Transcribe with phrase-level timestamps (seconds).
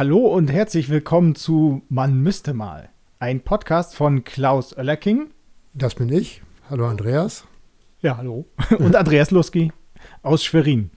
[0.00, 2.88] Hallo und herzlich willkommen zu Man müsste mal.
[3.18, 5.28] Ein Podcast von Klaus Oellerking.
[5.74, 6.40] Das bin ich.
[6.70, 7.44] Hallo Andreas.
[8.00, 8.46] Ja, hallo.
[8.78, 9.72] Und Andreas Luski
[10.22, 10.90] aus Schwerin.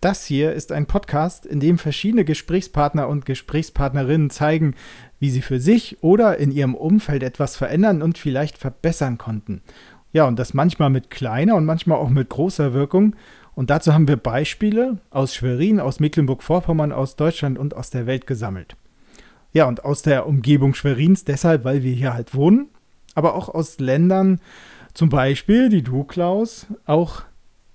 [0.00, 4.74] Das hier ist ein Podcast, in dem verschiedene Gesprächspartner und Gesprächspartnerinnen zeigen,
[5.20, 9.62] wie sie für sich oder in ihrem Umfeld etwas verändern und vielleicht verbessern konnten.
[10.10, 13.14] Ja, und das manchmal mit kleiner und manchmal auch mit großer Wirkung.
[13.54, 18.26] Und dazu haben wir Beispiele aus Schwerin, aus Mecklenburg-Vorpommern, aus Deutschland und aus der Welt
[18.26, 18.76] gesammelt.
[19.52, 22.68] Ja, und aus der Umgebung Schwerins deshalb, weil wir hier halt wohnen,
[23.14, 24.40] aber auch aus Ländern,
[24.92, 27.22] zum Beispiel, die du, Klaus, auch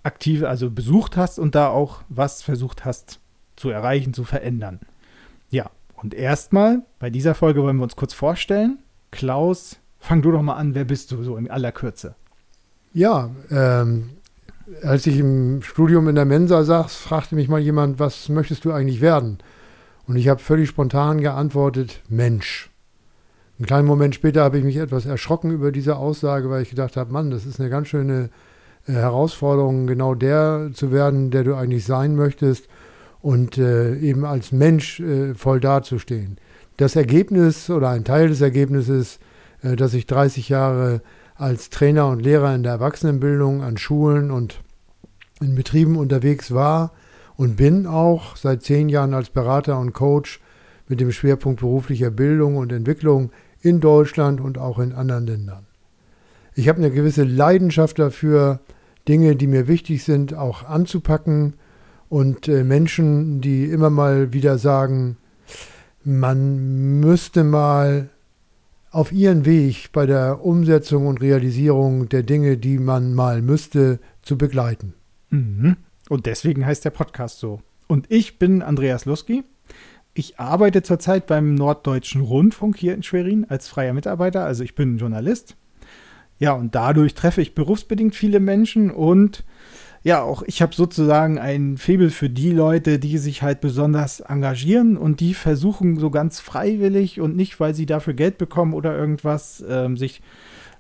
[0.04, 3.20] aktiv, also besucht hast und da auch was versucht hast
[3.56, 4.80] zu erreichen, zu verändern.
[5.50, 8.80] Ja, und erstmal, bei dieser Folge wollen wir uns kurz vorstellen.
[9.12, 12.16] Klaus, fang du doch mal an, wer bist du so in aller Kürze?
[12.94, 14.12] Ja, ähm,
[14.84, 18.72] als ich im Studium in der Mensa saß, fragte mich mal jemand, was möchtest du
[18.72, 19.40] eigentlich werden?
[20.08, 22.70] Und ich habe völlig spontan geantwortet, Mensch.
[23.58, 26.96] Einen kleinen Moment später habe ich mich etwas erschrocken über diese Aussage, weil ich gedacht
[26.98, 28.30] habe, Mann, das ist eine ganz schöne
[28.88, 32.68] äh, Herausforderung, genau der zu werden, der du eigentlich sein möchtest
[33.22, 36.38] und äh, eben als Mensch äh, voll dazustehen.
[36.78, 39.20] Das Ergebnis oder ein Teil des Ergebnisses,
[39.62, 41.02] dass ich 30 Jahre
[41.40, 44.60] als Trainer und Lehrer in der Erwachsenenbildung an Schulen und
[45.40, 46.92] in Betrieben unterwegs war
[47.38, 50.42] und bin auch seit zehn Jahren als Berater und Coach
[50.90, 55.66] mit dem Schwerpunkt beruflicher Bildung und Entwicklung in Deutschland und auch in anderen Ländern.
[56.56, 58.60] Ich habe eine gewisse Leidenschaft dafür,
[59.08, 61.54] Dinge, die mir wichtig sind, auch anzupacken
[62.10, 65.16] und äh, Menschen, die immer mal wieder sagen,
[66.04, 68.10] man müsste mal
[68.92, 74.38] auf ihren Weg bei der Umsetzung und Realisierung der Dinge, die man mal müsste, zu
[74.38, 74.94] begleiten.
[75.30, 75.78] Mhm.
[76.10, 77.62] Und deswegen heißt der Podcast so.
[77.88, 79.44] Und ich bin Andreas Luski.
[80.14, 84.98] Ich arbeite zurzeit beim Norddeutschen Rundfunk hier in Schwerin als freier Mitarbeiter, also ich bin
[84.98, 85.56] Journalist.
[86.40, 89.44] Ja, und dadurch treffe ich berufsbedingt viele Menschen und
[90.02, 94.98] ja, auch ich habe sozusagen ein Faible für die Leute, die sich halt besonders engagieren
[94.98, 99.64] und die versuchen so ganz freiwillig und nicht, weil sie dafür Geld bekommen oder irgendwas,
[99.68, 100.22] ähm, sich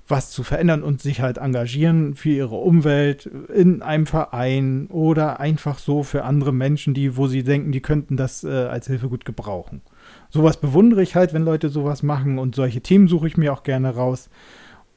[0.09, 5.77] was zu verändern und sich halt engagieren für ihre Umwelt in einem Verein oder einfach
[5.77, 9.25] so für andere Menschen, die, wo sie denken, die könnten das äh, als Hilfe gut
[9.25, 9.81] gebrauchen.
[10.29, 13.63] Sowas bewundere ich halt, wenn Leute sowas machen und solche Themen suche ich mir auch
[13.63, 14.29] gerne raus.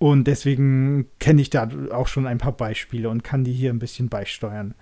[0.02, 3.78] Und deswegen kenne ich da auch schon ein paar Beispiele und kann die hier ein
[3.78, 4.74] bisschen beisteuern.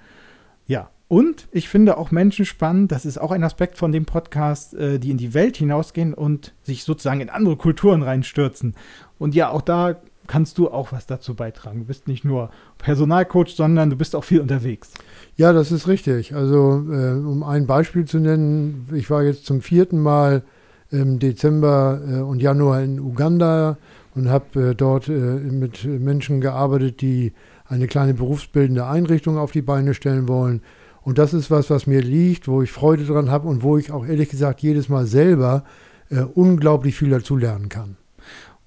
[0.66, 4.72] Ja, und ich finde auch Menschen spannend, das ist auch ein Aspekt von dem Podcast,
[4.72, 8.74] äh, die in die Welt hinausgehen und sich sozusagen in andere Kulturen reinstürzen.
[9.18, 11.80] Und ja, auch da kannst du auch was dazu beitragen.
[11.80, 12.48] Du bist nicht nur
[12.78, 14.90] Personalcoach, sondern du bist auch viel unterwegs.
[15.36, 16.34] Ja, das ist richtig.
[16.34, 20.44] Also, äh, um ein Beispiel zu nennen, ich war jetzt zum vierten Mal
[20.90, 23.76] im Dezember äh, und Januar in Uganda
[24.20, 27.32] und habe äh, dort äh, mit Menschen gearbeitet, die
[27.66, 30.62] eine kleine berufsbildende Einrichtung auf die Beine stellen wollen.
[31.02, 33.90] Und das ist was, was mir liegt, wo ich Freude dran habe und wo ich
[33.90, 35.64] auch ehrlich gesagt jedes Mal selber
[36.10, 37.96] äh, unglaublich viel dazu lernen kann.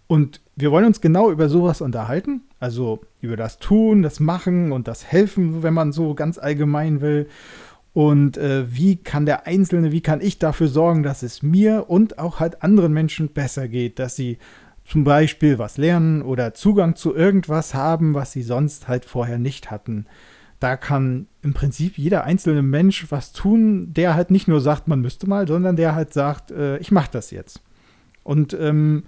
[0.08, 4.88] Und wir wollen uns genau über sowas unterhalten, also über das Tun, das Machen und
[4.88, 7.28] das Helfen, wenn man so ganz allgemein will.
[7.94, 12.18] Und äh, wie kann der Einzelne, wie kann ich dafür sorgen, dass es mir und
[12.18, 14.40] auch halt anderen Menschen besser geht, dass sie
[14.86, 19.72] zum Beispiel was lernen oder Zugang zu irgendwas haben, was sie sonst halt vorher nicht
[19.72, 20.06] hatten.
[20.60, 25.02] Da kann im Prinzip jeder einzelne Mensch was tun, der halt nicht nur sagt, man
[25.02, 27.62] müsste mal, sondern der halt sagt, äh, ich mache das jetzt.
[28.24, 29.04] Und ähm,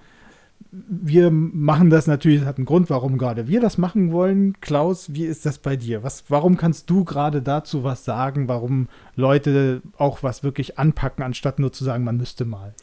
[0.71, 4.59] wir machen das natürlich, das hat einen Grund, warum gerade wir das machen wollen.
[4.59, 6.03] Klaus, wie ist das bei dir?
[6.03, 11.59] Was, warum kannst du gerade dazu was sagen, warum Leute auch was wirklich anpacken, anstatt
[11.59, 12.73] nur zu sagen, man müsste mal?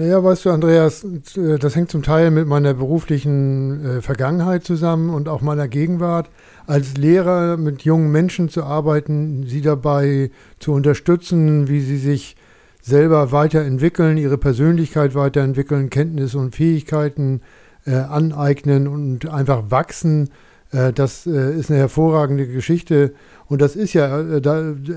[0.00, 1.04] Naja, weißt du, Andreas,
[1.34, 6.30] das hängt zum Teil mit meiner beruflichen äh, Vergangenheit zusammen und auch meiner Gegenwart.
[6.68, 12.36] Als Lehrer mit jungen Menschen zu arbeiten, sie dabei zu unterstützen, wie sie sich
[12.80, 17.40] selber weiterentwickeln, ihre Persönlichkeit weiterentwickeln, Kenntnisse und Fähigkeiten
[17.84, 23.14] äh, aneignen und einfach wachsen, äh, das äh, ist eine hervorragende Geschichte.
[23.46, 24.36] Und das ist ja äh,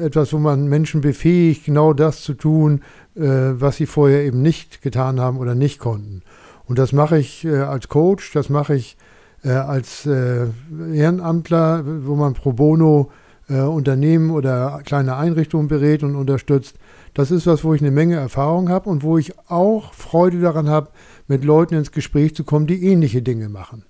[0.03, 2.81] etwas, wo man Menschen befähigt, genau das zu tun,
[3.13, 6.21] was sie vorher eben nicht getan haben oder nicht konnten.
[6.65, 8.95] Und das mache ich als Coach, das mache ich
[9.43, 13.11] als Ehrenamtler, wo man pro bono
[13.49, 16.77] Unternehmen oder kleine Einrichtungen berät und unterstützt.
[17.13, 20.69] Das ist was, wo ich eine Menge Erfahrung habe und wo ich auch Freude daran
[20.69, 20.91] habe,
[21.27, 23.83] mit Leuten ins Gespräch zu kommen, die ähnliche Dinge machen.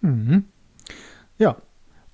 [0.00, 0.44] Mhm.
[1.40, 1.56] Ja,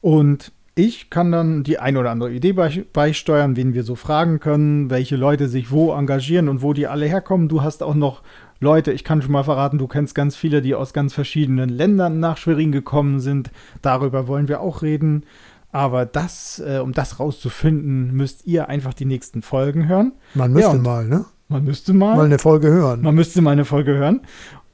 [0.01, 4.89] und ich kann dann die ein oder andere Idee beisteuern, wen wir so fragen können,
[4.89, 7.49] welche Leute sich wo engagieren und wo die alle herkommen.
[7.49, 8.23] Du hast auch noch
[8.61, 12.21] Leute, ich kann schon mal verraten, du kennst ganz viele, die aus ganz verschiedenen Ländern
[12.21, 13.51] nach Schwerin gekommen sind.
[13.83, 15.25] Darüber wollen wir auch reden.
[15.73, 20.13] Aber das, äh, um das rauszufinden, müsst ihr einfach die nächsten Folgen hören.
[20.35, 21.25] Man müsste ja, mal, ne?
[21.49, 22.17] Man müsste mal.
[22.17, 23.03] Mal eine Folge hören.
[23.03, 24.23] Man müsste mal eine Folge hören.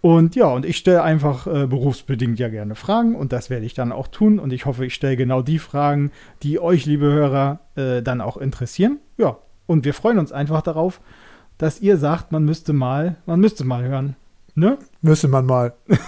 [0.00, 3.74] Und ja, und ich stelle einfach äh, berufsbedingt ja gerne Fragen und das werde ich
[3.74, 4.40] dann auch tun.
[4.40, 6.10] Und ich hoffe, ich stelle genau die Fragen,
[6.42, 8.98] die euch, liebe Hörer, äh, dann auch interessieren.
[9.16, 9.36] Ja,
[9.66, 11.00] und wir freuen uns einfach darauf,
[11.56, 14.16] dass ihr sagt, man müsste mal, man müsste mal hören.
[14.56, 14.76] Ne?
[15.00, 15.74] Müsste man mal.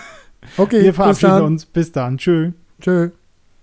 [0.59, 1.65] Okay, wir verabschieden uns.
[1.65, 2.19] Bis dann.
[2.19, 2.53] Tschö.
[2.79, 3.13] Tschö.